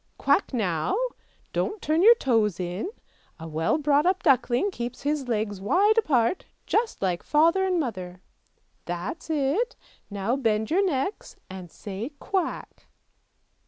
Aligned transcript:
Quack 0.17 0.51
now! 0.51 0.97
don't 1.53 1.79
turn 1.79 2.01
your 2.01 2.15
toes 2.15 2.59
in, 2.59 2.89
a 3.39 3.47
well 3.47 3.77
brought 3.77 4.07
up 4.07 4.23
duckling 4.23 4.71
keeps 4.71 5.03
his 5.03 5.27
legs 5.27 5.61
wide 5.61 5.95
apart 5.95 6.45
just 6.65 7.03
like 7.03 7.21
father 7.21 7.63
and 7.67 7.79
mother; 7.79 8.19
that's 8.85 9.29
it, 9.29 9.75
now 10.09 10.35
bend 10.35 10.71
your 10.71 10.83
necks, 10.83 11.35
and 11.51 11.69
say 11.69 12.09
quack! 12.19 12.87